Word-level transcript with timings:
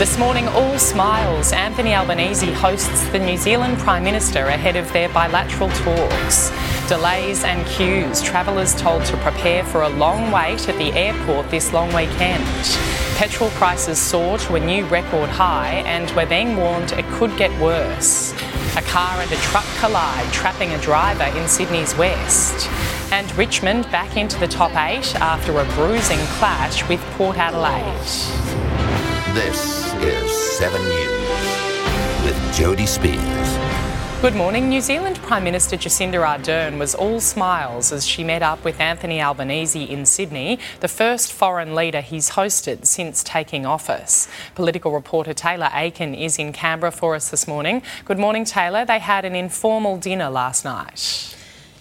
This 0.00 0.16
morning, 0.18 0.48
all 0.48 0.78
smiles. 0.78 1.52
Anthony 1.52 1.94
Albanese 1.94 2.50
hosts 2.52 3.06
the 3.08 3.18
New 3.18 3.36
Zealand 3.36 3.76
Prime 3.80 4.02
Minister 4.02 4.46
ahead 4.46 4.74
of 4.74 4.90
their 4.94 5.10
bilateral 5.10 5.68
talks. 5.68 6.50
Delays 6.88 7.44
and 7.44 7.66
queues. 7.66 8.22
Travellers 8.22 8.74
told 8.74 9.04
to 9.04 9.16
prepare 9.18 9.62
for 9.62 9.82
a 9.82 9.90
long 9.90 10.32
wait 10.32 10.70
at 10.70 10.78
the 10.78 10.90
airport 10.94 11.50
this 11.50 11.74
long 11.74 11.88
weekend. 11.88 12.46
Petrol 13.16 13.50
prices 13.50 13.98
soar 13.98 14.38
to 14.38 14.54
a 14.54 14.60
new 14.60 14.86
record 14.86 15.28
high, 15.28 15.82
and 15.84 16.10
we're 16.12 16.24
being 16.24 16.56
warned 16.56 16.92
it 16.92 17.04
could 17.08 17.36
get 17.36 17.50
worse. 17.60 18.32
A 18.78 18.82
car 18.88 19.20
and 19.20 19.30
a 19.30 19.36
truck 19.36 19.66
collide, 19.80 20.32
trapping 20.32 20.70
a 20.70 20.80
driver 20.80 21.24
in 21.38 21.46
Sydney's 21.46 21.94
west. 21.96 22.70
And 23.12 23.30
Richmond 23.36 23.84
back 23.90 24.16
into 24.16 24.40
the 24.40 24.48
top 24.48 24.70
eight 24.76 25.14
after 25.16 25.58
a 25.58 25.64
bruising 25.74 26.20
clash 26.38 26.88
with 26.88 27.02
Port 27.18 27.36
Adelaide. 27.36 28.00
This 29.34 29.79
is 29.98 30.30
7 30.58 30.80
News 30.80 32.24
with 32.24 32.54
Jody 32.54 32.86
Spears. 32.86 33.58
Good 34.20 34.36
morning. 34.36 34.68
New 34.68 34.80
Zealand 34.80 35.16
Prime 35.16 35.42
Minister 35.42 35.76
Jacinda 35.76 36.24
Ardern 36.24 36.78
was 36.78 36.94
all 36.94 37.20
smiles 37.20 37.90
as 37.90 38.06
she 38.06 38.22
met 38.22 38.42
up 38.42 38.62
with 38.64 38.78
Anthony 38.78 39.20
Albanese 39.20 39.82
in 39.82 40.06
Sydney, 40.06 40.58
the 40.80 40.88
first 40.88 41.32
foreign 41.32 41.74
leader 41.74 42.02
he's 42.02 42.30
hosted 42.30 42.86
since 42.86 43.24
taking 43.24 43.66
office. 43.66 44.28
Political 44.54 44.92
reporter 44.92 45.34
Taylor 45.34 45.70
Aiken 45.72 46.14
is 46.14 46.38
in 46.38 46.52
Canberra 46.52 46.92
for 46.92 47.14
us 47.14 47.30
this 47.30 47.48
morning. 47.48 47.82
Good 48.04 48.18
morning, 48.18 48.44
Taylor. 48.44 48.84
They 48.84 48.98
had 48.98 49.24
an 49.24 49.34
informal 49.34 49.96
dinner 49.96 50.30
last 50.30 50.64
night. 50.64 51.34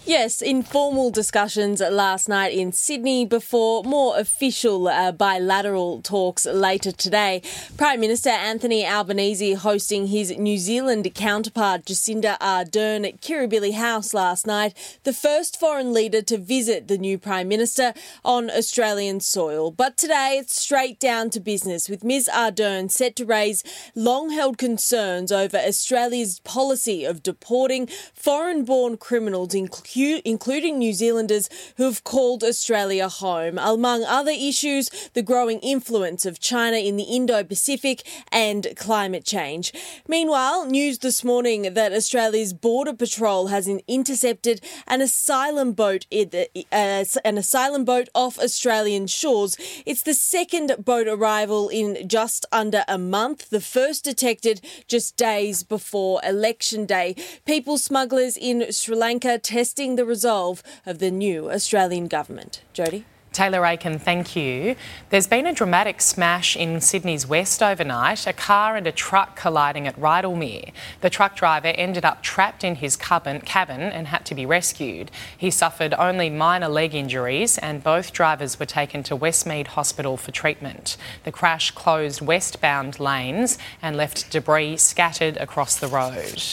Yes, 0.10 0.42
informal 0.42 1.12
discussions 1.12 1.82
last 1.82 2.28
night 2.28 2.52
in 2.52 2.72
Sydney 2.72 3.28
before 3.28 3.84
more 3.84 4.18
official 4.18 4.88
uh, 4.88 5.12
bilateral 5.12 6.02
talks 6.02 6.48
later 6.48 6.92
today. 6.92 7.44
Prime 7.78 8.00
Minister 8.00 8.32
Anthony 8.32 8.84
Albanese 8.84 9.54
hosting 9.54 10.08
his 10.08 10.36
New 10.36 10.58
Zealand 10.58 11.14
counterpart 11.14 11.86
Jacinda 11.86 12.40
Ardern 12.40 13.08
at 13.08 13.22
Kirribilli 13.22 13.74
House 13.74 14.12
last 14.16 14.48
night, 14.48 14.76
the 15.04 15.14
first 15.14 15.60
foreign 15.60 15.94
leader 15.94 16.24
to 16.24 16.40
visit 16.40 16.88
the 16.88 16.98
new 16.98 17.20
Prime 17.20 17.48
Minister 17.48 17.94
on 18.26 18.50
Australian 18.50 19.20
soil. 19.20 19.70
But 19.70 19.96
today 19.96 20.40
it's 20.42 20.60
straight 20.60 21.00
down 21.00 21.30
to 21.30 21.40
business 21.40 21.88
with 21.88 22.04
Ms 22.04 22.28
Ardern 22.34 22.90
set 22.90 23.16
to 23.18 23.26
raise 23.26 23.64
long 23.94 24.32
held 24.32 24.58
concerns 24.58 25.32
over 25.32 25.58
Australia's 25.58 26.40
policy 26.40 27.06
of 27.06 27.22
deporting 27.22 27.86
foreign 28.16 28.66
born 28.66 28.98
criminals, 28.98 29.54
including 29.54 29.99
including 30.24 30.78
New 30.78 30.94
Zealanders 30.94 31.50
who 31.78 31.84
have 31.84 32.04
called 32.04 32.44
Australia 32.44 33.10
home. 33.10 33.58
Among 33.58 34.04
other 34.04 34.32
issues, 34.32 34.90
the 35.14 35.22
growing 35.22 35.60
influence 35.60 36.26
of 36.26 36.40
China 36.40 36.78
in 36.78 36.96
the 36.96 37.04
Indo 37.04 37.44
Pacific 37.44 38.08
and 38.32 38.68
climate 38.76 39.26
change. 39.26 39.74
Meanwhile, 40.08 40.66
news 40.66 41.00
this 41.00 41.24
morning 41.24 41.74
that 41.74 41.94
Australia's 41.94 42.54
Border 42.54 42.94
Patrol 42.94 43.48
has 43.48 43.68
intercepted 43.68 44.62
an 44.88 45.02
asylum 45.02 45.74
boat, 45.74 46.06
uh, 46.12 47.06
an 47.24 47.38
asylum 47.38 47.86
boat 47.86 48.10
off 48.16 48.40
Australian 48.40 49.08
shores. 49.08 49.58
It's 49.86 50.04
the 50.04 50.14
second 50.14 50.86
boat 50.86 51.08
arrival 51.08 51.70
in 51.70 52.08
just 52.08 52.46
under 52.52 52.84
a 52.88 52.98
month, 52.98 53.50
the 53.50 53.62
first 53.62 54.04
detected 54.04 54.62
just 54.88 55.18
days 55.18 55.64
before 55.64 56.22
election 56.24 56.86
day. 56.86 57.16
People 57.46 57.78
smugglers 57.78 58.38
in 58.38 58.72
Sri 58.72 58.96
Lanka 58.96 59.38
testing 59.80 59.96
the 59.96 60.04
resolve 60.04 60.62
of 60.86 61.00
the 61.00 61.10
new 61.10 61.50
Australian 61.50 62.10
government. 62.10 62.62
Jody? 62.74 63.06
Taylor 63.32 63.66
Aiken, 63.66 63.98
thank 63.98 64.36
you. 64.36 64.76
There's 65.10 65.26
been 65.26 65.46
a 65.46 65.54
dramatic 65.54 66.02
smash 66.02 66.58
in 66.58 66.82
Sydney's 66.82 67.26
west 67.26 67.64
overnight, 67.64 68.28
a 68.28 68.34
car 68.34 68.76
and 68.76 68.86
a 68.86 68.92
truck 68.92 69.38
colliding 69.38 69.88
at 69.88 69.98
Rydalmere. 69.98 70.74
The 71.00 71.10
truck 71.10 71.38
driver 71.38 71.70
ended 71.70 72.04
up 72.04 72.22
trapped 72.22 72.66
in 72.66 72.76
his 72.76 72.98
cabin, 72.98 73.40
cabin 73.40 73.80
and 73.80 74.08
had 74.08 74.26
to 74.26 74.36
be 74.36 74.46
rescued. 74.46 75.12
He 75.38 75.50
suffered 75.50 75.94
only 75.94 76.30
minor 76.30 76.68
leg 76.68 76.94
injuries 76.94 77.58
and 77.58 77.82
both 77.82 78.12
drivers 78.12 78.60
were 78.60 78.66
taken 78.66 79.02
to 79.04 79.16
Westmead 79.16 79.68
Hospital 79.68 80.18
for 80.18 80.32
treatment. 80.32 80.98
The 81.24 81.32
crash 81.32 81.72
closed 81.72 82.20
westbound 82.20 83.00
lanes 83.00 83.58
and 83.82 83.96
left 83.96 84.30
debris 84.30 84.76
scattered 84.76 85.38
across 85.38 85.78
the 85.78 85.88
road. 85.88 86.44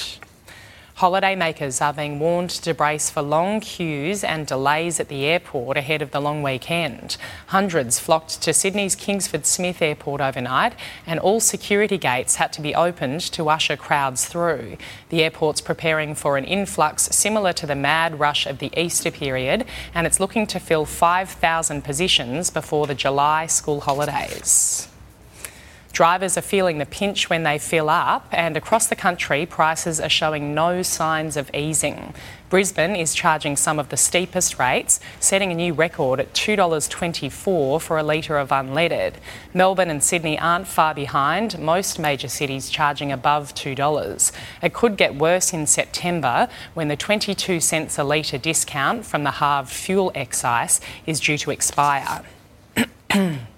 Holidaymakers 0.99 1.85
are 1.85 1.93
being 1.93 2.19
warned 2.19 2.49
to 2.49 2.73
brace 2.73 3.11
for 3.11 3.21
long 3.21 3.61
queues 3.61 4.25
and 4.25 4.47
delays 4.47 4.99
at 4.99 5.09
the 5.09 5.27
airport 5.27 5.77
ahead 5.77 6.01
of 6.01 6.11
the 6.11 6.21
long 6.21 6.43
weekend. 6.43 7.19
Hundreds 7.49 7.99
flocked 7.99 8.41
to 8.41 8.55
Sydney's 8.55 8.97
Kingsford 8.97 9.45
Smith 9.45 9.83
Airport 9.83 10.23
overnight, 10.23 10.73
and 11.07 11.21
all 11.21 11.39
security 11.39 11.99
gates 11.99 12.37
had 12.37 12.51
to 12.55 12.63
be 12.63 12.75
opened 12.75 13.21
to 13.33 13.51
usher 13.51 13.77
crowds 13.77 14.25
through. 14.25 14.79
The 15.11 15.23
airport's 15.23 15.61
preparing 15.61 16.15
for 16.15 16.39
an 16.39 16.47
influx 16.47 17.15
similar 17.15 17.53
to 17.53 17.67
the 17.67 17.75
mad 17.75 18.19
rush 18.19 18.47
of 18.47 18.59
the 18.59 18.73
Easter 18.75 19.11
period, 19.11 19.67
and 19.93 20.07
it's 20.07 20.19
looking 20.19 20.47
to 20.47 20.59
fill 20.59 20.87
5,000 20.87 21.83
positions 21.83 22.49
before 22.49 22.87
the 22.87 22.95
July 22.95 23.45
school 23.45 23.83
holidays. 23.83 24.89
Drivers 25.97 26.37
are 26.37 26.43
feeling 26.43 26.77
the 26.77 26.85
pinch 26.85 27.31
when 27.31 27.43
they 27.43 27.57
fill 27.57 27.89
up, 27.89 28.29
and 28.31 28.55
across 28.55 28.87
the 28.87 28.95
country, 28.95 29.47
prices 29.47 29.99
are 29.99 30.11
showing 30.11 30.55
no 30.55 30.83
signs 30.83 31.39
of 31.39 31.51
easing. 31.55 32.13
Brisbane 32.51 32.95
is 32.95 33.15
charging 33.15 33.57
some 33.57 33.79
of 33.79 33.89
the 33.89 33.97
steepest 33.97 34.59
rates, 34.59 35.01
setting 35.21 35.51
a 35.51 35.55
new 35.55 35.73
record 35.73 36.21
at 36.21 36.35
$2.24 36.35 37.81
for 37.81 37.97
a 37.97 38.03
litre 38.03 38.37
of 38.37 38.51
unleaded. 38.51 39.15
Melbourne 39.55 39.89
and 39.89 40.05
Sydney 40.05 40.39
aren't 40.39 40.69
far 40.69 40.93
behind, 40.93 41.59
most 41.59 41.99
major 41.99 42.29
cities 42.29 42.69
charging 42.69 43.11
above 43.11 43.55
$2. 43.55 44.33
It 44.63 44.75
could 44.75 44.99
get 44.99 45.15
worse 45.15 45.55
in 45.55 45.67
September 45.67 46.51
when 46.75 46.89
the 46.89 46.97
22 46.99 47.59
cents 47.59 47.97
a 47.97 48.05
litre 48.05 48.37
discount 48.37 49.07
from 49.07 49.25
the 49.25 49.31
halved 49.31 49.73
fuel 49.73 50.13
excise 50.15 50.79
is 51.07 51.21
due 51.21 51.39
to 51.39 51.51
expire. 51.51 52.21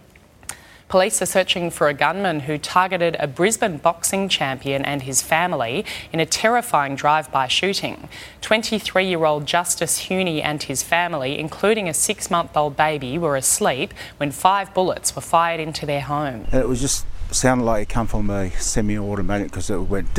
Police 0.89 1.21
are 1.21 1.27
searching 1.27 1.71
for 1.71 1.89
a 1.89 1.93
gunman 1.93 2.41
who 2.41 2.57
targeted 2.57 3.15
a 3.21 3.27
Brisbane 3.27 3.77
boxing 3.77 4.27
champion 4.27 4.87
and 4.87 5.03
his 5.03 5.21
family 5.21 5.85
in 6.15 6.19
a 6.19 6.25
terrifying 6.25 6.95
drive 6.95 7.31
by 7.31 7.47
shooting. 7.47 8.09
23 8.41 9.07
year 9.07 9.27
old 9.27 9.45
Justis 9.45 10.09
Huni 10.09 10.43
and 10.43 10.63
his 10.63 10.83
family, 10.83 11.39
including 11.39 11.91
a 11.91 11.95
six 11.95 12.31
month 12.31 12.57
old 12.57 12.75
baby, 12.75 13.19
were 13.19 13.37
asleep 13.37 13.93
when 14.17 14.31
five 14.31 14.73
bullets 14.73 15.15
were 15.15 15.21
fired 15.21 15.61
into 15.61 15.85
their 15.85 16.01
home. 16.01 16.47
It 16.55 16.67
was 16.67 16.81
just 16.81 17.05
sounded 17.31 17.65
like 17.65 17.83
it 17.83 17.89
come 17.91 18.07
from 18.07 18.31
a 18.31 18.51
semi 18.53 18.97
automatic 18.97 19.49
because 19.49 19.69
it 19.69 19.81
went 19.81 20.17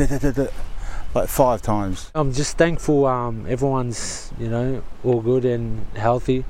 like 1.14 1.28
five 1.28 1.62
times. 1.62 2.12
I'm 2.14 2.32
just 2.32 2.56
thankful 2.56 3.06
um, 3.06 3.44
everyone's, 3.48 4.32
you 4.38 4.48
know, 4.48 4.84
all 5.02 5.20
good 5.20 5.44
and 5.44 5.84
healthy. 5.96 6.44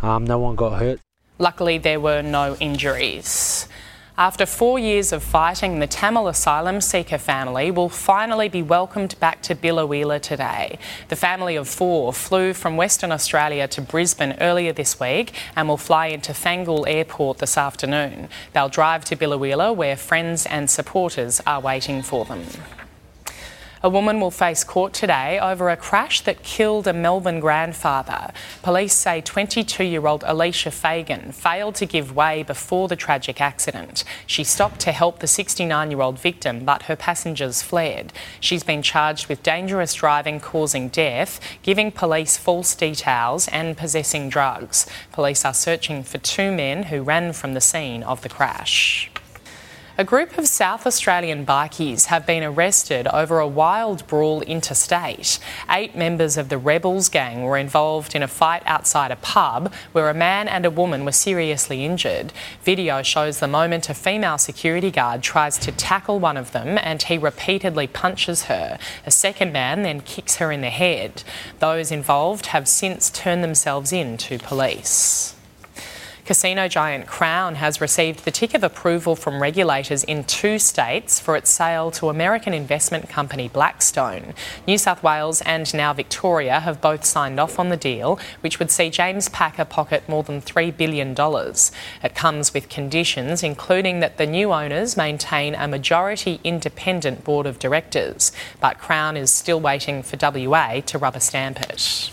Um, 0.00 0.24
no 0.24 0.38
one 0.38 0.54
got 0.54 0.78
hurt. 0.78 1.00
Luckily, 1.38 1.78
there 1.78 1.98
were 1.98 2.22
no 2.22 2.56
injuries. 2.60 3.68
After 4.16 4.46
four 4.46 4.78
years 4.78 5.12
of 5.12 5.24
fighting, 5.24 5.80
the 5.80 5.88
Tamil 5.88 6.28
asylum 6.28 6.80
seeker 6.80 7.18
family 7.18 7.72
will 7.72 7.88
finally 7.88 8.48
be 8.48 8.62
welcomed 8.62 9.18
back 9.18 9.42
to 9.42 9.56
Biloela 9.56 10.20
today. 10.20 10.78
The 11.08 11.16
family 11.16 11.56
of 11.56 11.66
four 11.66 12.12
flew 12.12 12.54
from 12.54 12.76
Western 12.76 13.10
Australia 13.10 13.66
to 13.66 13.82
Brisbane 13.82 14.36
earlier 14.40 14.72
this 14.72 15.00
week 15.00 15.32
and 15.56 15.66
will 15.68 15.76
fly 15.76 16.06
into 16.06 16.30
Thangool 16.30 16.86
Airport 16.86 17.38
this 17.38 17.58
afternoon. 17.58 18.28
They'll 18.52 18.68
drive 18.68 19.04
to 19.06 19.16
Biloela 19.16 19.74
where 19.74 19.96
friends 19.96 20.46
and 20.46 20.70
supporters 20.70 21.40
are 21.44 21.60
waiting 21.60 22.00
for 22.02 22.24
them. 22.24 22.44
A 23.84 23.90
woman 23.90 24.18
will 24.18 24.30
face 24.30 24.64
court 24.64 24.94
today 24.94 25.38
over 25.38 25.68
a 25.68 25.76
crash 25.76 26.22
that 26.22 26.42
killed 26.42 26.86
a 26.86 26.94
Melbourne 26.94 27.38
grandfather. 27.38 28.32
Police 28.62 28.94
say 28.94 29.20
22 29.20 29.84
year 29.84 30.06
old 30.06 30.24
Alicia 30.26 30.70
Fagan 30.70 31.32
failed 31.32 31.74
to 31.74 31.84
give 31.84 32.16
way 32.16 32.42
before 32.42 32.88
the 32.88 32.96
tragic 32.96 33.42
accident. 33.42 34.02
She 34.26 34.42
stopped 34.42 34.80
to 34.80 34.92
help 34.92 35.18
the 35.18 35.26
69 35.26 35.90
year 35.90 36.00
old 36.00 36.18
victim, 36.18 36.64
but 36.64 36.84
her 36.84 36.96
passengers 36.96 37.60
fled. 37.60 38.14
She's 38.40 38.62
been 38.62 38.80
charged 38.80 39.26
with 39.26 39.42
dangerous 39.42 39.92
driving 39.92 40.40
causing 40.40 40.88
death, 40.88 41.38
giving 41.62 41.92
police 41.92 42.38
false 42.38 42.74
details, 42.74 43.48
and 43.48 43.76
possessing 43.76 44.30
drugs. 44.30 44.86
Police 45.12 45.44
are 45.44 45.52
searching 45.52 46.02
for 46.04 46.16
two 46.16 46.50
men 46.50 46.84
who 46.84 47.02
ran 47.02 47.34
from 47.34 47.52
the 47.52 47.60
scene 47.60 48.02
of 48.02 48.22
the 48.22 48.30
crash. 48.30 49.10
A 49.96 50.02
group 50.02 50.36
of 50.38 50.48
South 50.48 50.88
Australian 50.88 51.46
bikies 51.46 52.06
have 52.06 52.26
been 52.26 52.42
arrested 52.42 53.06
over 53.06 53.38
a 53.38 53.46
wild 53.46 54.04
brawl 54.08 54.40
interstate. 54.40 55.38
Eight 55.70 55.94
members 55.94 56.36
of 56.36 56.48
the 56.48 56.58
Rebels 56.58 57.08
gang 57.08 57.44
were 57.44 57.56
involved 57.56 58.16
in 58.16 58.22
a 58.24 58.26
fight 58.26 58.64
outside 58.66 59.12
a 59.12 59.16
pub 59.16 59.72
where 59.92 60.10
a 60.10 60.14
man 60.14 60.48
and 60.48 60.66
a 60.66 60.70
woman 60.70 61.04
were 61.04 61.12
seriously 61.12 61.84
injured. 61.84 62.32
Video 62.64 63.04
shows 63.04 63.38
the 63.38 63.46
moment 63.46 63.88
a 63.88 63.94
female 63.94 64.36
security 64.36 64.90
guard 64.90 65.22
tries 65.22 65.58
to 65.58 65.70
tackle 65.70 66.18
one 66.18 66.36
of 66.36 66.50
them 66.50 66.76
and 66.82 67.02
he 67.02 67.16
repeatedly 67.16 67.86
punches 67.86 68.46
her. 68.46 68.80
A 69.06 69.12
second 69.12 69.52
man 69.52 69.84
then 69.84 70.00
kicks 70.00 70.38
her 70.38 70.50
in 70.50 70.60
the 70.60 70.70
head. 70.70 71.22
Those 71.60 71.92
involved 71.92 72.46
have 72.46 72.66
since 72.66 73.10
turned 73.10 73.44
themselves 73.44 73.92
in 73.92 74.16
to 74.16 74.38
police. 74.38 75.36
Casino 76.24 76.68
giant 76.68 77.06
Crown 77.06 77.56
has 77.56 77.82
received 77.82 78.24
the 78.24 78.30
tick 78.30 78.54
of 78.54 78.64
approval 78.64 79.14
from 79.14 79.42
regulators 79.42 80.04
in 80.04 80.24
two 80.24 80.58
states 80.58 81.20
for 81.20 81.36
its 81.36 81.50
sale 81.50 81.90
to 81.90 82.08
American 82.08 82.54
investment 82.54 83.10
company 83.10 83.46
Blackstone. 83.46 84.32
New 84.66 84.78
South 84.78 85.02
Wales 85.02 85.42
and 85.42 85.72
now 85.74 85.92
Victoria 85.92 86.60
have 86.60 86.80
both 86.80 87.04
signed 87.04 87.38
off 87.38 87.58
on 87.58 87.68
the 87.68 87.76
deal, 87.76 88.18
which 88.40 88.58
would 88.58 88.70
see 88.70 88.88
James 88.88 89.28
Packer 89.28 89.66
pocket 89.66 90.08
more 90.08 90.22
than 90.22 90.40
$3 90.40 90.74
billion. 90.74 91.14
It 92.02 92.14
comes 92.14 92.54
with 92.54 92.70
conditions, 92.70 93.42
including 93.42 94.00
that 94.00 94.16
the 94.16 94.26
new 94.26 94.50
owners 94.50 94.96
maintain 94.96 95.54
a 95.54 95.68
majority 95.68 96.40
independent 96.42 97.22
board 97.22 97.44
of 97.44 97.58
directors. 97.58 98.32
But 98.62 98.78
Crown 98.78 99.18
is 99.18 99.30
still 99.30 99.60
waiting 99.60 100.02
for 100.02 100.16
WA 100.16 100.80
to 100.80 100.96
rubber 100.96 101.20
stamp 101.20 101.60
it. 101.60 102.10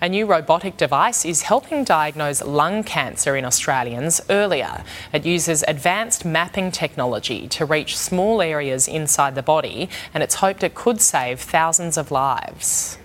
A 0.00 0.08
new 0.08 0.26
robotic 0.26 0.76
device 0.76 1.24
is 1.24 1.42
helping 1.42 1.82
diagnose 1.82 2.40
lung 2.40 2.84
cancer 2.84 3.34
in 3.36 3.44
Australians 3.44 4.20
earlier. 4.30 4.84
It 5.12 5.26
uses 5.26 5.64
advanced 5.66 6.24
mapping 6.24 6.70
technology 6.70 7.48
to 7.48 7.64
reach 7.64 7.98
small 7.98 8.40
areas 8.40 8.86
inside 8.86 9.34
the 9.34 9.42
body, 9.42 9.88
and 10.14 10.22
it's 10.22 10.36
hoped 10.36 10.62
it 10.62 10.76
could 10.76 11.00
save 11.00 11.40
thousands 11.40 11.96
of 11.96 12.12
lives. 12.12 12.96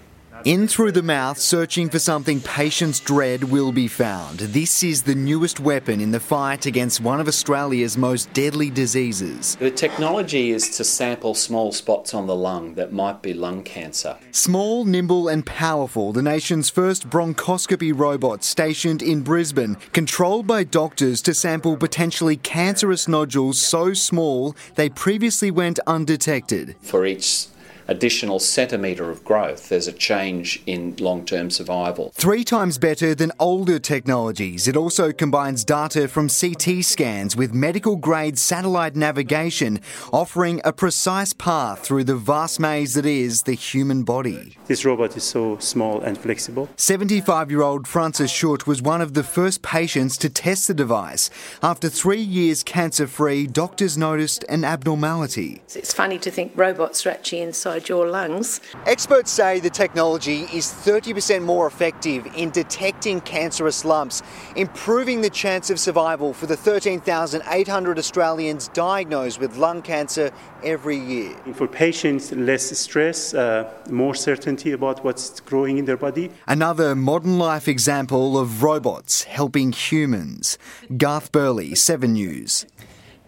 In 0.46 0.68
through 0.68 0.92
the 0.92 1.02
mouth, 1.02 1.40
searching 1.40 1.90
for 1.90 2.00
something 2.00 2.42
patients 2.42 3.00
dread 3.00 3.46
will 3.46 3.72
be 3.72 3.88
found. 3.88 4.40
This 4.40 4.84
is 4.84 5.02
the 5.02 5.16
newest 5.16 5.62
weapon 5.62 6.02
in 6.02 6.12
the 6.12 6.20
fight 6.20 6.66
against 6.66 7.00
one 7.00 7.22
of 7.22 7.30
Australia's 7.30 7.98
most 7.98 8.34
deadly 8.34 8.70
diseases. 8.70 9.56
The 9.56 9.72
technology 9.72 10.52
is 10.52 10.76
to 10.76 10.84
sample 10.84 11.34
small 11.34 11.72
spots 11.72 12.14
on 12.14 12.28
the 12.28 12.36
lung 12.36 12.74
that 12.74 12.92
might 12.92 13.22
be 13.22 13.34
lung 13.34 13.64
cancer. 13.64 14.18
Small, 14.32 14.84
nimble, 14.84 15.30
and 15.30 15.46
powerful, 15.46 16.12
the 16.12 16.22
nation's 16.22 16.70
first 16.70 17.10
bronchoscopy 17.10 17.98
robot 17.98 18.44
stationed 18.44 19.02
in 19.02 19.22
Brisbane, 19.22 19.78
controlled 19.94 20.46
by 20.46 20.66
doctors 20.66 21.22
to 21.22 21.34
sample 21.34 21.78
potentially 21.78 22.36
cancerous 22.36 23.08
nodules 23.08 23.62
so 23.62 23.94
small 23.94 24.58
they 24.76 24.90
previously 24.90 25.52
went 25.52 25.80
undetected. 25.88 26.76
For 26.82 27.06
each 27.06 27.48
additional 27.88 28.40
centimetre 28.40 29.10
of 29.10 29.24
growth, 29.24 29.70
there's 29.70 29.88
a 29.88 29.94
change 29.94 30.62
in 30.66 30.96
long 30.98 31.26
term 31.26 31.50
survival. 31.50 32.12
Three 32.16 32.44
times 32.44 32.78
better 32.78 33.16
than 33.16 33.32
older 33.40 33.80
technologies. 33.80 34.68
It 34.68 34.78
also 34.78 35.12
combines 35.12 35.64
data 35.64 36.08
from 36.08 36.30
CT 36.30 36.84
scans 36.84 37.36
with 37.36 37.54
medical 37.54 37.96
grade 37.96 38.38
satellite 38.38 38.96
navigation, 38.96 39.80
offering 40.12 40.62
a 40.64 40.74
precise 40.74 41.34
path 41.34 41.80
through 41.80 42.04
the 42.04 42.16
vast 42.16 42.60
maze 42.60 42.94
that 42.94 43.06
is 43.06 43.44
the 43.44 43.54
human 43.54 44.04
body. 44.04 44.58
This 44.68 44.86
robot 44.86 45.18
is 45.18 45.24
so 45.24 45.58
small 45.58 46.02
and 46.02 46.18
flexible. 46.18 46.70
75 46.78 47.52
year 47.52 47.62
old 47.62 47.88
Francis 47.88 48.32
Schutt 48.32 48.68
was 48.68 48.82
one 48.82 49.02
of 49.02 49.14
the 49.14 49.24
first 49.24 49.62
patients 49.62 50.18
to 50.18 50.30
test 50.30 50.68
the 50.68 50.74
device. 50.74 51.30
After 51.62 51.90
three 51.90 52.22
years 52.22 52.64
cancer 52.64 53.08
free, 53.08 53.48
doctors 53.48 53.98
noticed 53.98 54.46
an 54.50 54.64
abnormality. 54.64 55.62
It's 55.76 55.94
funny 55.94 56.20
to 56.20 56.32
think 56.32 56.54
robots 56.56 57.06
are 57.06 57.10
actually 57.10 57.42
inside 57.42 57.73
your 57.82 58.08
lungs. 58.08 58.62
Experts 58.86 59.32
say 59.32 59.60
the 59.60 59.70
technology 59.70 60.42
is 60.54 60.68
30% 60.68 61.44
more 61.44 61.68
effective 61.68 62.26
in 62.36 62.50
detecting 62.52 63.22
cancerous 63.22 63.84
lumps, 63.84 64.22
improving 64.56 65.22
the 65.22 65.30
chance 65.30 65.70
of 65.70 65.80
survival 65.80 66.34
for 66.34 66.46
the 66.46 66.56
13,800 66.56 67.98
Australians 67.98 68.68
diagnosed 68.70 69.40
with 69.40 69.58
lung 69.58 69.82
cancer 69.82 70.32
every 70.64 70.98
year. 70.98 71.36
For 71.54 71.68
patients, 71.68 72.32
less 72.32 72.78
stress, 72.78 73.34
uh, 73.34 73.70
more 73.90 74.16
certainty 74.16 74.72
about 74.72 75.04
what's 75.04 75.40
growing 75.40 75.78
in 75.78 75.86
their 75.86 75.98
body. 75.98 76.32
Another 76.48 76.96
modern 76.96 77.38
life 77.38 77.68
example 77.68 78.38
of 78.38 78.64
robots 78.64 79.24
helping 79.24 79.72
humans. 79.72 80.58
Garth 80.96 81.32
Burley, 81.32 81.76
7 81.76 82.14
News. 82.14 82.66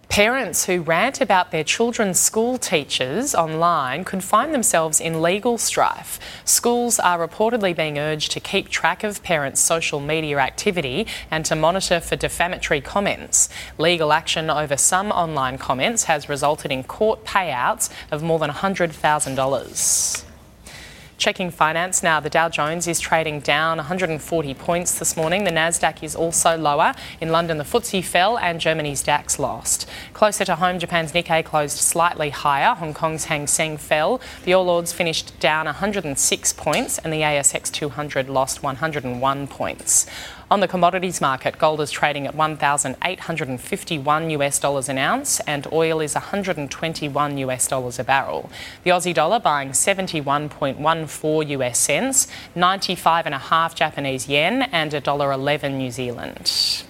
Parents 0.09 0.65
who 0.65 0.81
rant 0.81 1.19
about 1.19 1.51
their 1.51 1.63
children's 1.63 2.19
school 2.19 2.57
teachers 2.57 3.35
online 3.35 4.05
could 4.05 4.23
find 4.23 4.53
themselves 4.53 5.01
in 5.01 5.21
legal 5.21 5.57
strife. 5.57 6.19
Schools 6.45 6.99
are 6.99 7.27
reportedly 7.27 7.75
being 7.75 7.97
urged 7.97 8.31
to 8.31 8.39
keep 8.39 8.69
track 8.69 9.03
of 9.03 9.23
parents' 9.23 9.59
social 9.59 9.99
media 9.99 10.37
activity 10.37 11.05
and 11.29 11.43
to 11.45 11.55
monitor 11.55 11.99
for 11.99 12.15
defamatory 12.15 12.81
comments. 12.81 13.49
Legal 13.77 14.13
action 14.13 14.49
over 14.49 14.77
some 14.77 15.11
online 15.11 15.57
comments 15.57 16.05
has 16.05 16.29
resulted 16.29 16.71
in 16.71 16.83
court 16.83 17.25
payouts 17.25 17.89
of 18.11 18.23
more 18.23 18.39
than 18.39 18.51
$100,000. 18.51 20.34
Checking 21.17 21.50
finance 21.50 22.03
now, 22.03 22.19
the 22.19 22.29
Dow 22.29 22.50
Jones 22.50 22.89
is 22.89 23.00
trading 23.00 23.39
down 23.39 23.77
140 23.77 24.53
points 24.56 25.00
this 25.00 25.15
morning. 25.15 25.45
The 25.45 25.50
Nasdaq 25.50 26.03
is 26.03 26.13
also 26.13 26.57
lower. 26.57 26.94
In 27.21 27.29
London, 27.29 27.57
the 27.57 27.63
FTSE 27.63 28.03
fell 28.03 28.38
and 28.38 28.59
Germany's 28.59 29.01
DAX 29.01 29.39
lost. 29.39 29.89
Closer 30.12 30.43
to 30.43 30.57
home, 30.57 30.77
Japan's 30.77 31.13
Nikkei 31.13 31.45
closed 31.45 31.77
slightly 31.77 32.31
higher. 32.31 32.75
Hong 32.75 32.93
Kong's 32.93 33.25
Hang 33.25 33.48
Seng 33.48 33.77
fell. 33.77 34.19
The 34.43 34.53
All 34.53 34.69
Ords 34.69 34.91
finished 34.91 35.39
down 35.39 35.65
106 35.67 36.53
points 36.53 36.98
and 36.98 37.13
the 37.13 37.22
ASX 37.22 37.72
200 37.72 38.27
lost 38.29 38.62
101 38.62 39.48
points. 39.48 40.07
On 40.51 40.60
the 40.60 40.67
commodities 40.67 41.22
market, 41.22 41.57
gold 41.57 41.81
is 41.81 41.89
trading 41.89 42.27
at 42.27 42.36
1,851 42.36 44.29
US 44.29 44.60
dollars 44.60 44.89
an 44.89 45.00
ounce 45.00 45.39
and 45.41 45.65
oil 45.74 46.00
is 46.00 46.13
121 46.13 47.38
US 47.39 47.67
dollars 47.67 47.98
a 47.98 48.03
barrel. 48.03 48.51
The 48.84 48.91
Aussie 48.91 49.13
dollar 49.13 49.39
buying 49.39 49.74
71.14 51.07 51.50
US 51.62 51.79
cents, 51.79 52.27
95.5 52.55 53.75
Japanese 53.75 54.27
yen 54.27 54.63
and 54.63 54.91
$1.11 54.91 55.74
New 55.74 55.91
Zealand. 55.91 56.83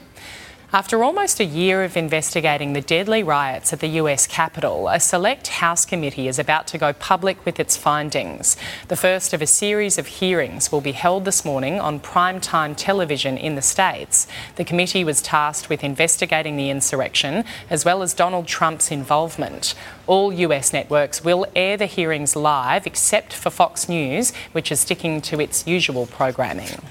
After 0.76 1.06
almost 1.06 1.40
a 1.40 1.46
year 1.46 1.86
of 1.86 1.96
investigating 1.96 2.74
the 2.74 2.82
deadly 2.82 3.24
riots 3.24 3.72
at 3.72 3.80
the 3.80 3.96
US 4.02 4.28
Capitol, 4.28 4.90
a 4.90 5.00
select 5.00 5.48
House 5.48 5.86
committee 5.86 6.28
is 6.28 6.38
about 6.38 6.68
to 6.68 6.78
go 6.78 6.92
public 6.92 7.46
with 7.46 7.62
its 7.62 7.78
findings. 7.78 8.58
The 8.90 8.98
first 8.98 9.34
of 9.34 9.42
a 9.42 9.48
series 9.48 9.98
of 9.98 10.08
hearings 10.08 10.74
will 10.74 10.82
be 10.82 10.92
held 10.92 11.24
this 11.24 11.46
morning 11.46 11.80
on 11.80 12.02
primetime 12.02 12.74
television 12.76 13.38
in 13.38 13.56
the 13.56 13.62
States. 13.62 14.28
The 14.58 14.66
committee 14.66 15.06
was 15.06 15.22
tasked 15.22 15.70
with 15.70 15.82
investigating 15.82 16.58
the 16.58 16.70
insurrection 16.70 17.46
as 17.70 17.86
well 17.86 18.04
as 18.04 18.14
Donald 18.14 18.46
Trump's 18.46 18.92
involvement. 18.92 19.76
All 20.08 20.34
US 20.34 20.74
networks 20.74 21.24
will 21.24 21.46
air 21.56 21.78
the 21.78 21.86
hearings 21.86 22.36
live 22.36 22.86
except 22.86 23.32
for 23.32 23.50
Fox 23.50 23.88
News, 23.88 24.34
which 24.52 24.74
is 24.74 24.82
sticking 24.82 25.22
to 25.22 25.40
its 25.40 25.66
usual 25.66 26.06
programming. 26.06 26.82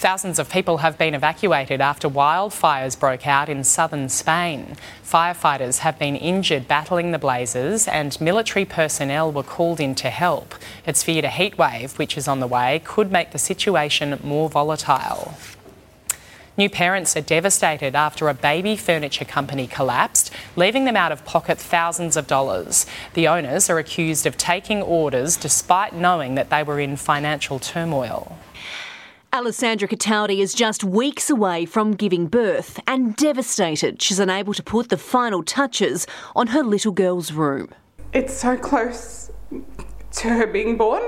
Thousands 0.00 0.38
of 0.38 0.48
people 0.48 0.78
have 0.78 0.96
been 0.96 1.12
evacuated 1.12 1.82
after 1.82 2.08
wildfires 2.08 2.98
broke 2.98 3.26
out 3.26 3.50
in 3.50 3.62
southern 3.62 4.08
Spain. 4.08 4.78
Firefighters 5.04 5.80
have 5.80 5.98
been 5.98 6.16
injured 6.16 6.66
battling 6.66 7.10
the 7.10 7.18
blazes, 7.18 7.86
and 7.86 8.18
military 8.18 8.64
personnel 8.64 9.30
were 9.30 9.42
called 9.42 9.78
in 9.78 9.94
to 9.96 10.08
help. 10.08 10.54
It's 10.86 11.02
feared 11.02 11.26
a 11.26 11.28
heatwave, 11.28 11.98
which 11.98 12.16
is 12.16 12.28
on 12.28 12.40
the 12.40 12.46
way, 12.46 12.80
could 12.82 13.12
make 13.12 13.32
the 13.32 13.38
situation 13.38 14.18
more 14.24 14.48
volatile. 14.48 15.34
New 16.56 16.70
parents 16.70 17.14
are 17.14 17.20
devastated 17.20 17.94
after 17.94 18.30
a 18.30 18.34
baby 18.34 18.76
furniture 18.76 19.26
company 19.26 19.66
collapsed, 19.66 20.32
leaving 20.56 20.86
them 20.86 20.96
out 20.96 21.12
of 21.12 21.26
pocket 21.26 21.58
thousands 21.58 22.16
of 22.16 22.26
dollars. 22.26 22.86
The 23.12 23.28
owners 23.28 23.68
are 23.68 23.78
accused 23.78 24.24
of 24.24 24.38
taking 24.38 24.80
orders 24.80 25.36
despite 25.36 25.92
knowing 25.92 26.36
that 26.36 26.48
they 26.48 26.62
were 26.62 26.80
in 26.80 26.96
financial 26.96 27.58
turmoil. 27.58 28.38
Alessandra 29.32 29.86
Cataldi 29.86 30.40
is 30.40 30.52
just 30.52 30.82
weeks 30.82 31.30
away 31.30 31.64
from 31.64 31.92
giving 31.92 32.26
birth 32.26 32.80
and 32.88 33.14
devastated 33.14 34.02
she's 34.02 34.18
unable 34.18 34.52
to 34.52 34.62
put 34.62 34.88
the 34.88 34.96
final 34.96 35.44
touches 35.44 36.04
on 36.34 36.48
her 36.48 36.64
little 36.64 36.90
girl's 36.90 37.30
room. 37.30 37.68
It's 38.12 38.34
so 38.34 38.56
close 38.56 39.30
to 39.50 40.28
her 40.28 40.48
being 40.48 40.76
born, 40.76 41.02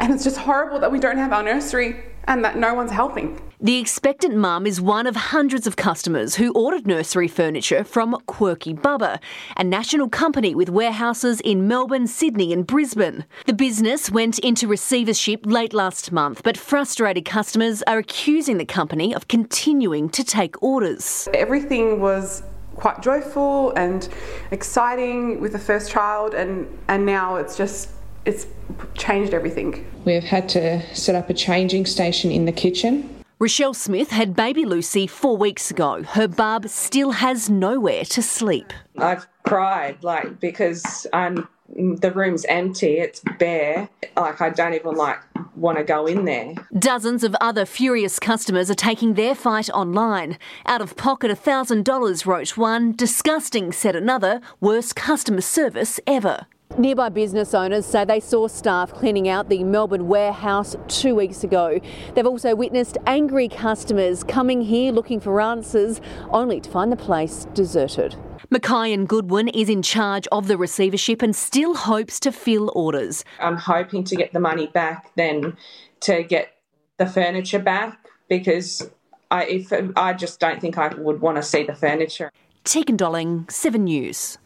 and 0.00 0.12
it's 0.12 0.24
just 0.24 0.38
horrible 0.38 0.80
that 0.80 0.90
we 0.90 0.98
don't 0.98 1.18
have 1.18 1.32
our 1.32 1.44
nursery 1.44 2.02
and 2.26 2.44
that 2.44 2.56
no 2.56 2.74
one's 2.74 2.90
helping. 2.90 3.40
The 3.60 3.78
expectant 3.78 4.36
mum 4.36 4.66
is 4.66 4.80
one 4.80 5.06
of 5.06 5.16
hundreds 5.16 5.66
of 5.66 5.76
customers 5.76 6.34
who 6.34 6.52
ordered 6.52 6.86
nursery 6.86 7.28
furniture 7.28 7.82
from 7.82 8.18
Quirky 8.26 8.74
Bubba, 8.74 9.18
a 9.56 9.64
national 9.64 10.08
company 10.08 10.54
with 10.54 10.68
warehouses 10.68 11.40
in 11.40 11.66
Melbourne, 11.66 12.06
Sydney, 12.06 12.52
and 12.52 12.66
Brisbane. 12.66 13.24
The 13.46 13.52
business 13.52 14.10
went 14.10 14.38
into 14.40 14.68
receivership 14.68 15.46
late 15.46 15.72
last 15.72 16.12
month, 16.12 16.42
but 16.42 16.58
frustrated 16.58 17.24
customers 17.24 17.82
are 17.86 17.98
accusing 17.98 18.58
the 18.58 18.66
company 18.66 19.14
of 19.14 19.28
continuing 19.28 20.10
to 20.10 20.24
take 20.24 20.62
orders. 20.62 21.28
Everything 21.32 22.00
was 22.00 22.42
quite 22.74 23.00
joyful 23.00 23.70
and 23.76 24.08
exciting 24.50 25.40
with 25.40 25.52
the 25.52 25.58
first 25.58 25.90
child, 25.90 26.34
and, 26.34 26.66
and 26.88 27.06
now 27.06 27.36
it's 27.36 27.56
just 27.56 27.90
it's 28.24 28.46
changed 28.94 29.34
everything. 29.34 29.84
We've 30.04 30.24
had 30.24 30.48
to 30.50 30.82
set 30.94 31.14
up 31.14 31.30
a 31.30 31.34
changing 31.34 31.86
station 31.86 32.30
in 32.30 32.44
the 32.44 32.52
kitchen. 32.52 33.10
Rochelle 33.38 33.74
Smith 33.74 34.10
had 34.10 34.36
baby 34.36 34.64
Lucy 34.64 35.06
four 35.06 35.36
weeks 35.36 35.70
ago. 35.70 36.02
Her 36.02 36.28
bub 36.28 36.68
still 36.68 37.10
has 37.10 37.50
nowhere 37.50 38.04
to 38.04 38.22
sleep. 38.22 38.72
I've 38.96 39.26
cried, 39.42 40.02
like, 40.02 40.40
because 40.40 41.06
I'm, 41.12 41.48
the 41.68 42.12
room's 42.14 42.44
empty, 42.46 42.98
it's 42.98 43.20
bare. 43.38 43.88
Like, 44.16 44.40
I 44.40 44.50
don't 44.50 44.74
even, 44.74 44.94
like, 44.94 45.18
want 45.56 45.78
to 45.78 45.84
go 45.84 46.06
in 46.06 46.24
there. 46.24 46.54
Dozens 46.78 47.24
of 47.24 47.36
other 47.40 47.66
furious 47.66 48.18
customers 48.20 48.70
are 48.70 48.74
taking 48.74 49.14
their 49.14 49.34
fight 49.34 49.68
online. 49.70 50.38
Out 50.64 50.80
of 50.80 50.96
pocket 50.96 51.30
$1,000, 51.30 52.26
wrote 52.26 52.56
one. 52.56 52.92
Disgusting, 52.92 53.72
said 53.72 53.96
another. 53.96 54.40
Worst 54.60 54.94
customer 54.94 55.40
service 55.40 55.98
ever. 56.06 56.46
Nearby 56.76 57.08
business 57.08 57.54
owners 57.54 57.86
say 57.86 58.04
they 58.04 58.18
saw 58.18 58.48
staff 58.48 58.92
cleaning 58.92 59.28
out 59.28 59.48
the 59.48 59.62
Melbourne 59.62 60.08
warehouse 60.08 60.74
two 60.88 61.14
weeks 61.14 61.44
ago. 61.44 61.78
They've 62.14 62.26
also 62.26 62.56
witnessed 62.56 62.98
angry 63.06 63.46
customers 63.46 64.24
coming 64.24 64.60
here 64.60 64.90
looking 64.90 65.20
for 65.20 65.40
answers, 65.40 66.00
only 66.30 66.60
to 66.60 66.68
find 66.68 66.90
the 66.90 66.96
place 66.96 67.46
deserted. 67.54 68.16
Mackay 68.50 68.92
and 68.92 69.08
Goodwin 69.08 69.46
is 69.48 69.68
in 69.68 69.82
charge 69.82 70.26
of 70.32 70.48
the 70.48 70.58
receivership 70.58 71.22
and 71.22 71.34
still 71.36 71.76
hopes 71.76 72.18
to 72.20 72.32
fill 72.32 72.72
orders. 72.74 73.24
I'm 73.38 73.56
hoping 73.56 74.02
to 74.04 74.16
get 74.16 74.32
the 74.32 74.40
money 74.40 74.66
back, 74.66 75.14
then 75.14 75.56
to 76.00 76.24
get 76.24 76.56
the 76.96 77.06
furniture 77.06 77.60
back 77.60 78.04
because 78.28 78.90
I, 79.30 79.44
if, 79.44 79.72
I 79.94 80.12
just 80.12 80.40
don't 80.40 80.60
think 80.60 80.76
I 80.76 80.88
would 80.88 81.20
want 81.20 81.36
to 81.36 81.42
see 81.44 81.62
the 81.62 81.74
furniture. 81.74 82.32
Tegan 82.64 82.96
Dolling, 82.96 83.46
7 83.48 83.84
News. 83.84 84.38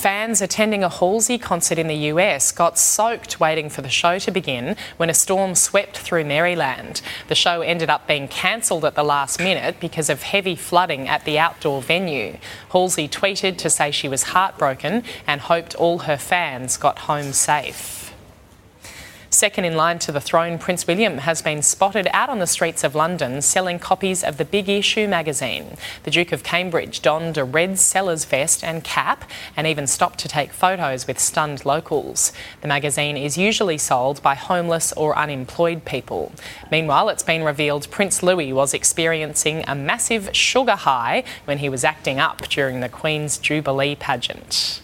Fans 0.00 0.40
attending 0.40 0.82
a 0.82 0.88
Halsey 0.88 1.36
concert 1.36 1.78
in 1.78 1.86
the 1.86 2.08
US 2.08 2.52
got 2.52 2.78
soaked 2.78 3.38
waiting 3.38 3.68
for 3.68 3.82
the 3.82 3.90
show 3.90 4.18
to 4.20 4.30
begin 4.30 4.74
when 4.96 5.10
a 5.10 5.14
storm 5.14 5.54
swept 5.54 5.98
through 5.98 6.24
Maryland. 6.24 7.02
The 7.28 7.34
show 7.34 7.60
ended 7.60 7.90
up 7.90 8.06
being 8.06 8.26
cancelled 8.26 8.86
at 8.86 8.94
the 8.94 9.04
last 9.04 9.38
minute 9.38 9.78
because 9.78 10.08
of 10.08 10.22
heavy 10.22 10.56
flooding 10.56 11.06
at 11.06 11.26
the 11.26 11.38
outdoor 11.38 11.82
venue. 11.82 12.38
Halsey 12.72 13.10
tweeted 13.10 13.58
to 13.58 13.68
say 13.68 13.90
she 13.90 14.08
was 14.08 14.22
heartbroken 14.22 15.04
and 15.26 15.42
hoped 15.42 15.74
all 15.74 15.98
her 15.98 16.16
fans 16.16 16.78
got 16.78 17.00
home 17.00 17.34
safe. 17.34 17.99
Second 19.40 19.64
in 19.64 19.74
line 19.74 19.98
to 20.00 20.12
the 20.12 20.20
throne, 20.20 20.58
Prince 20.58 20.86
William 20.86 21.16
has 21.16 21.40
been 21.40 21.62
spotted 21.62 22.06
out 22.12 22.28
on 22.28 22.40
the 22.40 22.46
streets 22.46 22.84
of 22.84 22.94
London 22.94 23.40
selling 23.40 23.78
copies 23.78 24.22
of 24.22 24.36
the 24.36 24.44
Big 24.44 24.68
Issue 24.68 25.08
magazine. 25.08 25.78
The 26.02 26.10
Duke 26.10 26.32
of 26.32 26.42
Cambridge 26.42 27.00
donned 27.00 27.38
a 27.38 27.44
red 27.44 27.78
seller's 27.78 28.26
vest 28.26 28.62
and 28.62 28.84
cap 28.84 29.24
and 29.56 29.66
even 29.66 29.86
stopped 29.86 30.18
to 30.18 30.28
take 30.28 30.52
photos 30.52 31.06
with 31.06 31.18
stunned 31.18 31.64
locals. 31.64 32.34
The 32.60 32.68
magazine 32.68 33.16
is 33.16 33.38
usually 33.38 33.78
sold 33.78 34.20
by 34.20 34.34
homeless 34.34 34.92
or 34.92 35.16
unemployed 35.16 35.86
people. 35.86 36.32
Meanwhile, 36.70 37.08
it's 37.08 37.22
been 37.22 37.42
revealed 37.42 37.90
Prince 37.90 38.22
Louis 38.22 38.52
was 38.52 38.74
experiencing 38.74 39.64
a 39.66 39.74
massive 39.74 40.36
sugar 40.36 40.76
high 40.76 41.24
when 41.46 41.60
he 41.60 41.70
was 41.70 41.82
acting 41.82 42.20
up 42.20 42.46
during 42.48 42.80
the 42.80 42.90
Queen's 42.90 43.38
Jubilee 43.38 43.94
pageant. 43.94 44.82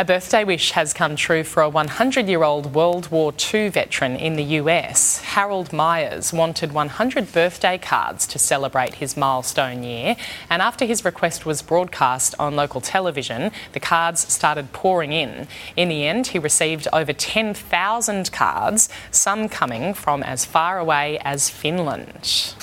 A 0.00 0.04
birthday 0.04 0.44
wish 0.44 0.70
has 0.70 0.94
come 0.94 1.14
true 1.14 1.44
for 1.44 1.62
a 1.62 1.68
100 1.68 2.26
year 2.26 2.42
old 2.42 2.74
World 2.74 3.10
War 3.10 3.34
II 3.52 3.68
veteran 3.68 4.16
in 4.16 4.36
the 4.36 4.56
US. 4.62 5.20
Harold 5.20 5.74
Myers 5.74 6.32
wanted 6.32 6.72
100 6.72 7.30
birthday 7.34 7.76
cards 7.76 8.26
to 8.28 8.38
celebrate 8.38 8.94
his 8.94 9.14
milestone 9.14 9.82
year, 9.82 10.16
and 10.48 10.62
after 10.62 10.86
his 10.86 11.04
request 11.04 11.44
was 11.44 11.60
broadcast 11.60 12.34
on 12.38 12.56
local 12.56 12.80
television, 12.80 13.52
the 13.74 13.80
cards 13.80 14.20
started 14.20 14.72
pouring 14.72 15.12
in. 15.12 15.46
In 15.76 15.90
the 15.90 16.06
end, 16.06 16.28
he 16.28 16.38
received 16.38 16.88
over 16.94 17.12
10,000 17.12 18.32
cards, 18.32 18.88
some 19.10 19.50
coming 19.50 19.92
from 19.92 20.22
as 20.22 20.46
far 20.46 20.78
away 20.78 21.18
as 21.26 21.50
Finland. 21.50 22.54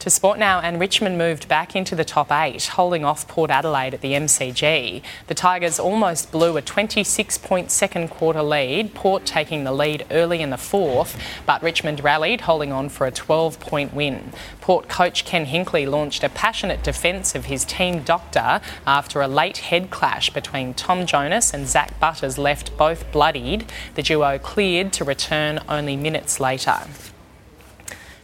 To 0.00 0.10
sport 0.10 0.38
now, 0.38 0.60
and 0.60 0.78
Richmond 0.78 1.18
moved 1.18 1.48
back 1.48 1.74
into 1.74 1.96
the 1.96 2.04
top 2.04 2.30
eight, 2.30 2.64
holding 2.66 3.04
off 3.04 3.26
Port 3.26 3.50
Adelaide 3.50 3.94
at 3.94 4.00
the 4.00 4.12
MCG. 4.12 5.02
The 5.26 5.34
Tigers 5.34 5.80
almost 5.80 6.30
blew 6.30 6.56
a 6.56 6.62
26 6.62 7.36
point 7.38 7.72
second 7.72 8.08
quarter 8.08 8.40
lead, 8.40 8.94
Port 8.94 9.26
taking 9.26 9.64
the 9.64 9.72
lead 9.72 10.06
early 10.12 10.40
in 10.40 10.50
the 10.50 10.56
fourth, 10.56 11.20
but 11.46 11.64
Richmond 11.64 12.04
rallied, 12.04 12.42
holding 12.42 12.70
on 12.70 12.88
for 12.90 13.08
a 13.08 13.10
12 13.10 13.58
point 13.58 13.92
win. 13.92 14.32
Port 14.60 14.88
coach 14.88 15.24
Ken 15.24 15.46
Hinkley 15.46 15.84
launched 15.84 16.22
a 16.22 16.28
passionate 16.28 16.84
defence 16.84 17.34
of 17.34 17.46
his 17.46 17.64
team 17.64 18.04
doctor 18.04 18.60
after 18.86 19.20
a 19.20 19.26
late 19.26 19.58
head 19.58 19.90
clash 19.90 20.30
between 20.30 20.74
Tom 20.74 21.06
Jonas 21.06 21.52
and 21.52 21.66
Zach 21.66 21.98
Butters 21.98 22.38
left 22.38 22.76
both 22.76 23.10
bloodied. 23.10 23.64
The 23.96 24.04
duo 24.04 24.38
cleared 24.38 24.92
to 24.92 25.04
return 25.04 25.58
only 25.68 25.96
minutes 25.96 26.38
later. 26.38 26.78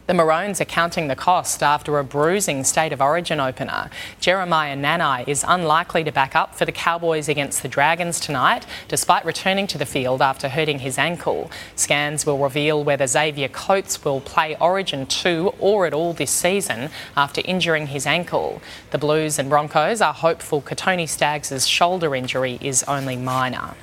The 0.07 0.13
Maroons 0.13 0.61
are 0.61 0.65
counting 0.65 1.07
the 1.07 1.15
cost 1.15 1.63
after 1.63 1.97
a 1.97 2.03
bruising 2.03 2.63
state 2.63 2.93
of 2.93 3.01
origin 3.01 3.39
opener. 3.39 3.89
Jeremiah 4.19 4.77
Nanai 4.77 5.27
is 5.27 5.43
unlikely 5.47 6.03
to 6.03 6.11
back 6.11 6.35
up 6.35 6.53
for 6.53 6.63
the 6.63 6.71
Cowboys 6.71 7.27
against 7.27 7.63
the 7.63 7.67
Dragons 7.67 8.19
tonight, 8.19 8.67
despite 8.87 9.25
returning 9.25 9.65
to 9.65 9.79
the 9.79 9.85
field 9.87 10.21
after 10.21 10.47
hurting 10.47 10.77
his 10.77 10.99
ankle. 10.99 11.49
Scans 11.75 12.23
will 12.23 12.37
reveal 12.37 12.83
whether 12.83 13.07
Xavier 13.07 13.47
Coates 13.47 14.05
will 14.05 14.21
play 14.21 14.55
Origin 14.59 15.07
2 15.07 15.55
or 15.57 15.87
at 15.87 15.93
all 15.93 16.13
this 16.13 16.29
season 16.29 16.91
after 17.17 17.41
injuring 17.43 17.87
his 17.87 18.05
ankle. 18.05 18.61
The 18.91 18.99
Blues 18.99 19.39
and 19.39 19.49
Broncos 19.49 20.01
are 20.01 20.13
hopeful 20.13 20.61
Kotoni 20.61 21.09
Staggs' 21.09 21.67
shoulder 21.67 22.13
injury 22.13 22.59
is 22.61 22.83
only 22.83 23.15
minor. 23.15 23.73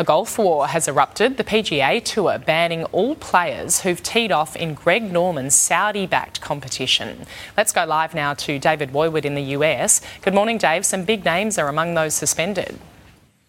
A 0.00 0.04
golf 0.04 0.38
war 0.38 0.68
has 0.68 0.86
erupted, 0.86 1.38
the 1.38 1.42
PGA 1.42 2.00
Tour 2.04 2.38
banning 2.38 2.84
all 2.92 3.16
players 3.16 3.80
who've 3.80 4.00
teed 4.00 4.30
off 4.30 4.54
in 4.54 4.74
Greg 4.74 5.10
Norman's 5.10 5.56
Saudi 5.56 6.06
backed 6.06 6.40
competition. 6.40 7.26
Let's 7.56 7.72
go 7.72 7.84
live 7.84 8.14
now 8.14 8.34
to 8.34 8.60
David 8.60 8.92
Woiwod 8.92 9.24
in 9.24 9.34
the 9.34 9.42
US. 9.56 10.00
Good 10.22 10.34
morning, 10.34 10.56
Dave. 10.56 10.86
Some 10.86 11.02
big 11.02 11.24
names 11.24 11.58
are 11.58 11.68
among 11.68 11.94
those 11.94 12.14
suspended. 12.14 12.78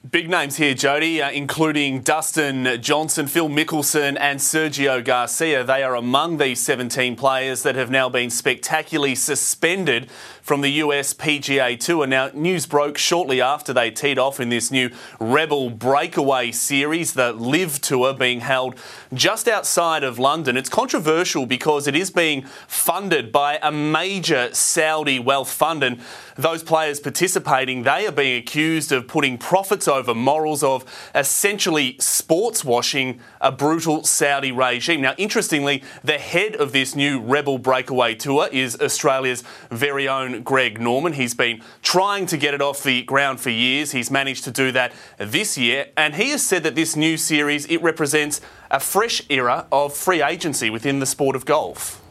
Big 0.08 0.30
names 0.30 0.56
here, 0.56 0.74
Jody, 0.74 1.22
uh, 1.22 1.30
including 1.30 2.00
Dustin 2.00 2.82
Johnson, 2.82 3.28
Phil 3.28 3.50
Mickelson, 3.50 4.16
and 4.18 4.40
Sergio 4.40 5.04
Garcia. 5.04 5.62
They 5.62 5.84
are 5.84 5.94
among 5.94 6.38
these 6.38 6.62
17 6.62 7.18
players 7.18 7.64
that 7.64 7.76
have 7.76 7.92
now 7.92 8.08
been 8.08 8.30
spectacularly 8.30 9.14
suspended 9.14 10.10
from 10.42 10.62
the 10.62 10.72
US 10.84 11.14
PGA 11.14 11.78
Tour. 11.78 12.08
Now, 12.08 12.32
news 12.34 12.66
broke 12.66 12.98
shortly 12.98 13.42
after 13.42 13.74
they 13.74 13.92
teed 13.92 14.18
off 14.18 14.40
in 14.40 14.48
this 14.48 14.72
new 14.72 14.90
Rebel 15.20 15.70
Breakaway 15.70 16.52
series, 16.52 17.12
the 17.12 17.34
LIV 17.34 17.82
Tour 17.82 18.14
being 18.14 18.40
held 18.40 18.76
just 19.14 19.50
outside 19.50 20.06
of 20.06 20.18
London. 20.18 20.56
It's 20.56 20.70
controversial 20.70 21.46
because 21.46 21.88
it 21.88 21.96
is 21.96 22.10
being 22.10 22.44
funded 22.68 23.34
by 23.34 23.60
a 23.62 23.70
major 23.70 24.50
Saudi 24.56 25.20
wealth 25.20 25.52
fund, 25.52 25.84
and 25.84 26.00
those 26.40 26.64
players 26.64 27.02
participating, 27.02 27.84
they 27.84 28.08
are 28.08 28.14
being 28.14 28.38
accused 28.38 28.94
of 28.94 29.10
putting 29.10 29.38
profits 29.38 29.90
over 29.90 30.16
morals 30.16 30.64
of 30.64 30.86
essentially 31.14 31.98
sports 32.00 32.64
washing 32.64 33.20
a 33.42 33.52
brutal 33.52 34.06
Saudi 34.06 34.50
regime. 34.50 35.02
Now, 35.02 35.16
interestingly, 35.18 35.84
the 36.02 36.18
head 36.18 36.56
of 36.56 36.72
this 36.72 36.96
new 36.96 37.20
Rebel 37.20 37.58
Breakaway 37.58 38.16
Tour 38.16 38.48
is 38.54 38.80
Australia's 38.80 39.44
very 39.70 40.08
own 40.08 40.42
Greg 40.44 40.80
Norman. 40.80 41.12
He's 41.12 41.34
been 41.34 41.62
trying 41.82 42.26
to 42.28 42.38
get 42.38 42.54
it 42.54 42.62
off 42.62 42.84
the 42.84 43.04
ground 43.04 43.42
for 43.42 43.50
years. 43.50 43.92
He's 43.92 44.10
managed 44.10 44.46
to 44.46 44.52
do 44.52 44.72
that 44.72 44.94
this 45.18 45.58
year, 45.58 45.88
and 45.98 46.16
he 46.16 46.30
has 46.30 46.46
said 46.46 46.64
that 46.64 46.74
this 46.74 46.96
new 46.96 47.18
series 47.18 47.66
it 47.66 47.82
represents 47.82 48.40
a 48.72 48.80
fresh 48.80 49.22
era 49.28 49.68
of 49.74 49.94
free 49.94 50.24
agency 50.24 50.70
within 50.70 51.00
the 51.00 51.06
sport 51.06 51.36
of 51.36 51.44
golf. 51.44 52.02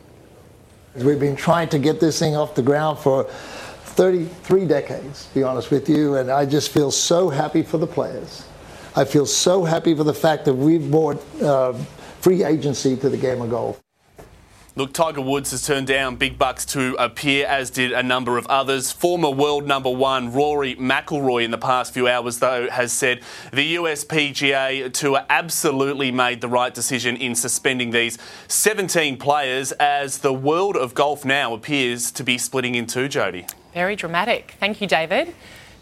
We've 0.94 1.18
been 1.18 1.36
trying 1.36 1.70
to 1.70 1.78
get 1.78 2.00
this 2.00 2.18
thing 2.18 2.36
off 2.36 2.54
the 2.54 2.62
ground 2.62 2.98
for 2.98 3.30
33 3.98 4.64
decades, 4.64 5.26
to 5.26 5.34
be 5.34 5.42
honest 5.42 5.72
with 5.72 5.88
you, 5.88 6.18
and 6.18 6.30
I 6.30 6.46
just 6.46 6.70
feel 6.70 6.92
so 6.92 7.28
happy 7.28 7.64
for 7.64 7.78
the 7.78 7.86
players. 7.88 8.46
I 8.94 9.04
feel 9.04 9.26
so 9.26 9.64
happy 9.64 9.92
for 9.92 10.04
the 10.04 10.14
fact 10.14 10.44
that 10.44 10.54
we've 10.54 10.88
brought 10.88 11.20
uh, 11.42 11.72
free 12.20 12.44
agency 12.44 12.96
to 12.96 13.08
the 13.08 13.16
game 13.16 13.42
of 13.42 13.50
golf. 13.50 13.82
Look, 14.76 14.92
Tiger 14.92 15.20
Woods 15.20 15.50
has 15.50 15.66
turned 15.66 15.88
down 15.88 16.14
big 16.14 16.38
bucks 16.38 16.64
to 16.66 16.94
appear, 16.96 17.44
as 17.48 17.70
did 17.70 17.90
a 17.90 18.00
number 18.00 18.38
of 18.38 18.46
others. 18.46 18.92
Former 18.92 19.30
world 19.30 19.66
number 19.66 19.90
one 19.90 20.32
Rory 20.32 20.76
McIlroy 20.76 21.42
in 21.42 21.50
the 21.50 21.58
past 21.58 21.92
few 21.92 22.06
hours, 22.06 22.38
though, 22.38 22.70
has 22.70 22.92
said 22.92 23.22
the 23.52 23.64
US 23.64 24.04
PGA 24.04 24.92
Tour 24.92 25.26
absolutely 25.28 26.12
made 26.12 26.40
the 26.40 26.46
right 26.48 26.72
decision 26.72 27.16
in 27.16 27.34
suspending 27.34 27.90
these 27.90 28.16
17 28.46 29.16
players 29.16 29.72
as 29.72 30.18
the 30.18 30.32
world 30.32 30.76
of 30.76 30.94
golf 30.94 31.24
now 31.24 31.52
appears 31.52 32.12
to 32.12 32.22
be 32.22 32.38
splitting 32.38 32.76
in 32.76 32.86
two, 32.86 33.08
Jody. 33.08 33.44
Very 33.78 33.94
dramatic. 33.94 34.56
Thank 34.58 34.80
you, 34.80 34.88
David. 34.88 35.32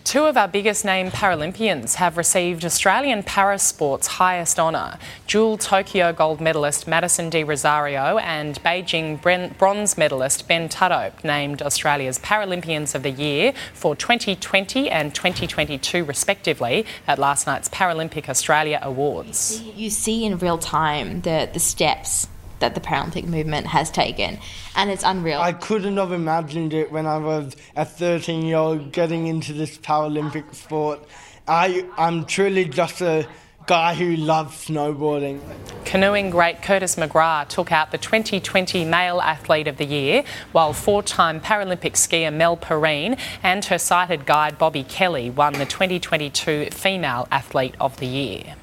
Two 0.05 0.27
of 0.27 0.37
our 0.37 0.47
biggest 0.47 0.85
name 0.85 1.11
Paralympians 1.11 1.95
have 1.95 2.19
received 2.19 2.63
Australian 2.63 3.23
parasport's 3.23 4.07
highest 4.07 4.61
honour. 4.61 4.99
Dual 5.27 5.57
Tokyo 5.57 6.13
gold 6.13 6.39
medalist 6.39 6.87
Madison 6.87 7.31
de 7.31 7.43
Rozario 7.43 8.21
and 8.21 8.63
Beijing 8.63 9.19
bronze 9.57 9.97
medalist 9.97 10.47
Ben 10.47 10.69
Tudhope 10.69 11.25
named 11.25 11.63
Australia's 11.63 12.19
Paralympians 12.19 12.95
of 12.95 13.03
the 13.03 13.11
Year 13.11 13.55
for 13.73 13.97
2020 13.97 14.91
and 14.91 15.15
2022, 15.15 16.05
respectively, 16.05 16.85
at 17.09 17.19
last 17.19 17.47
night's 17.47 17.71
Paralympic 17.71 18.29
Australia 18.29 18.79
Awards. 18.83 19.63
You 19.75 19.89
see 19.89 20.27
in 20.27 20.37
real 20.37 20.59
time 20.59 21.23
the, 21.23 21.49
the 21.51 21.61
steps 21.61 22.29
that 22.59 22.75
the 22.75 22.81
Paralympic 22.81 23.25
movement 23.25 23.67
has 23.69 23.91
taken, 23.91 24.39
and 24.75 24.91
it's 24.91 25.05
unreal. 25.05 25.41
I 25.41 25.53
couldn't 25.53 25.97
have 25.97 26.13
imagined 26.13 26.73
it 26.73 26.91
when 26.91 27.07
I 27.07 27.19
was 27.19 27.57
a 27.75 27.85
13 27.85 28.47
year 28.47 28.57
old 28.57 28.93
getting 28.93 29.27
into 29.27 29.53
this 29.53 29.79
Paralympic 29.79 30.55
sport. 30.55 31.01
I, 31.49 31.87
I'm 31.97 32.25
truly 32.25 32.65
just 32.65 33.01
a 33.01 33.27
guy 33.67 33.95
who 33.95 34.17
loves 34.17 34.67
snowboarding. 34.67 35.41
Canoeing 35.85 36.31
great 36.31 36.63
Curtis 36.63 36.97
McGrath 36.97 37.49
took 37.49 37.73
out 37.73 37.91
the 37.91 37.99
2020 37.99 38.85
Male 38.85 39.21
Athlete 39.21 39.67
of 39.67 39.77
the 39.77 39.85
Year, 39.85 40.25
while 40.53 40.73
four 40.73 41.03
time 41.03 41.41
Paralympic 41.41 41.93
skier 41.93 42.33
Mel 42.33 42.57
Perrine 42.57 43.17
and 43.43 43.65
her 43.67 43.79
sighted 43.79 44.25
guide 44.25 44.59
Bobbi 44.59 44.89
Kelly 44.89 45.31
won 45.31 45.55
the 45.55 45.67
2022 45.67 46.71
Female 46.71 47.27
Athlete 47.31 47.75
of 47.81 47.97
the 47.99 48.07
Year. 48.07 48.55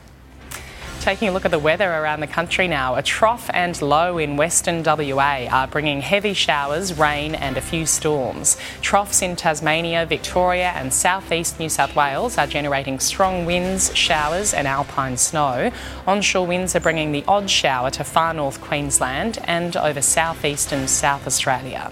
Taking 1.03 1.27
a 1.27 1.31
look 1.33 1.43
at 1.43 1.51
the 1.51 1.59
weather 1.59 1.91
around 1.91 2.21
the 2.21 2.27
country 2.27 2.65
now, 2.65 2.95
a 2.95 3.03
trough 3.03 3.49
and 3.53 3.79
low 3.81 4.17
in 4.17 4.37
western 4.37 4.83
WA 4.83 5.47
are 5.51 5.67
bringing 5.67 5.99
heavy 5.99 6.33
showers, 6.33 6.97
rain, 6.97 7.35
and 7.35 7.57
a 7.57 7.61
few 7.61 7.85
storms. 7.85 8.55
Troughs 8.79 9.21
in 9.21 9.35
Tasmania, 9.35 10.05
Victoria, 10.05 10.71
and 10.77 10.93
southeast 10.93 11.59
New 11.59 11.67
South 11.67 11.93
Wales 11.93 12.37
are 12.37 12.47
generating 12.47 13.01
strong 13.01 13.45
winds, 13.45 13.93
showers, 13.93 14.53
and 14.53 14.65
alpine 14.65 15.17
snow. 15.17 15.71
Onshore 16.07 16.47
winds 16.47 16.73
are 16.73 16.79
bringing 16.79 17.11
the 17.11 17.25
odd 17.27 17.49
shower 17.49 17.89
to 17.89 18.05
far 18.05 18.33
north 18.33 18.61
Queensland 18.61 19.39
and 19.43 19.75
over 19.75 20.01
southeastern 20.01 20.87
South 20.87 21.27
Australia. 21.27 21.91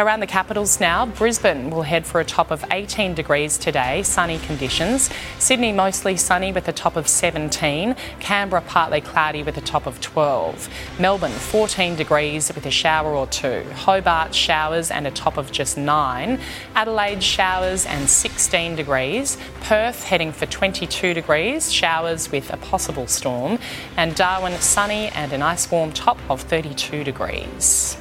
Around 0.00 0.20
the 0.20 0.26
capitals 0.26 0.80
now, 0.80 1.04
Brisbane 1.04 1.68
will 1.68 1.82
head 1.82 2.06
for 2.06 2.20
a 2.20 2.24
top 2.24 2.50
of 2.50 2.64
18 2.70 3.12
degrees 3.12 3.58
today, 3.58 4.02
sunny 4.02 4.38
conditions. 4.38 5.10
Sydney 5.38 5.72
mostly 5.72 6.16
sunny 6.16 6.52
with 6.52 6.66
a 6.68 6.72
top 6.72 6.96
of 6.96 7.06
17. 7.06 7.94
Canberra 8.18 8.62
partly 8.62 9.02
cloudy 9.02 9.42
with 9.42 9.58
a 9.58 9.60
top 9.60 9.84
of 9.84 10.00
12. 10.00 10.70
Melbourne 10.98 11.30
14 11.30 11.96
degrees 11.96 12.50
with 12.54 12.64
a 12.64 12.70
shower 12.70 13.14
or 13.14 13.26
two. 13.26 13.62
Hobart 13.74 14.34
showers 14.34 14.90
and 14.90 15.06
a 15.06 15.10
top 15.10 15.36
of 15.36 15.52
just 15.52 15.76
9. 15.76 16.40
Adelaide 16.74 17.22
showers 17.22 17.84
and 17.84 18.08
16 18.08 18.76
degrees. 18.76 19.36
Perth 19.60 20.04
heading 20.04 20.32
for 20.32 20.46
22 20.46 21.12
degrees, 21.12 21.70
showers 21.70 22.32
with 22.32 22.50
a 22.50 22.56
possible 22.56 23.06
storm. 23.06 23.58
And 23.98 24.14
Darwin 24.14 24.58
sunny 24.62 25.08
and 25.08 25.30
a 25.34 25.36
nice 25.36 25.70
warm 25.70 25.92
top 25.92 26.18
of 26.30 26.40
32 26.40 27.04
degrees. 27.04 27.98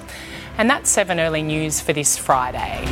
And 0.59 0.69
that's 0.69 0.89
7 0.89 1.21
early 1.21 1.41
news 1.41 1.79
for 1.79 1.93
this 1.93 2.17
Friday. 2.17 2.83